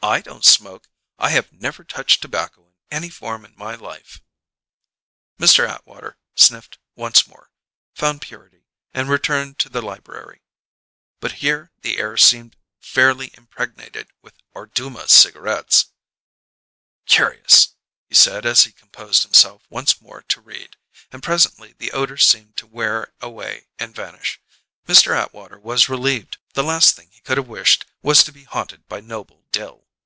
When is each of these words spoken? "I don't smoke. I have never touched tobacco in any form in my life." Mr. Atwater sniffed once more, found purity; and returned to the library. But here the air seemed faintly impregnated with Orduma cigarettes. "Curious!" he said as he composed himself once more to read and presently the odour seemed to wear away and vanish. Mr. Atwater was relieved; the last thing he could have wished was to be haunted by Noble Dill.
"I 0.00 0.20
don't 0.20 0.44
smoke. 0.44 0.88
I 1.18 1.30
have 1.30 1.52
never 1.52 1.82
touched 1.84 2.22
tobacco 2.22 2.68
in 2.68 2.74
any 2.90 3.08
form 3.10 3.44
in 3.44 3.54
my 3.56 3.74
life." 3.74 4.22
Mr. 5.40 5.68
Atwater 5.68 6.16
sniffed 6.36 6.78
once 6.94 7.26
more, 7.26 7.50
found 7.94 8.22
purity; 8.22 8.64
and 8.94 9.10
returned 9.10 9.58
to 9.58 9.68
the 9.68 9.82
library. 9.82 10.40
But 11.18 11.32
here 11.42 11.72
the 11.82 11.98
air 11.98 12.16
seemed 12.16 12.56
faintly 12.78 13.32
impregnated 13.36 14.06
with 14.22 14.34
Orduma 14.54 15.08
cigarettes. 15.08 15.86
"Curious!" 17.06 17.74
he 18.08 18.14
said 18.14 18.46
as 18.46 18.64
he 18.64 18.72
composed 18.72 19.24
himself 19.24 19.64
once 19.68 20.00
more 20.00 20.22
to 20.22 20.40
read 20.40 20.76
and 21.10 21.22
presently 21.24 21.74
the 21.76 21.90
odour 21.92 22.16
seemed 22.18 22.56
to 22.58 22.68
wear 22.68 23.12
away 23.20 23.66
and 23.80 23.94
vanish. 23.96 24.40
Mr. 24.86 25.14
Atwater 25.14 25.58
was 25.58 25.88
relieved; 25.90 26.38
the 26.54 26.62
last 26.64 26.94
thing 26.94 27.10
he 27.10 27.20
could 27.22 27.36
have 27.36 27.48
wished 27.48 27.84
was 28.00 28.22
to 28.22 28.32
be 28.32 28.44
haunted 28.44 28.86
by 28.86 29.00
Noble 29.00 29.44
Dill. 29.50 29.86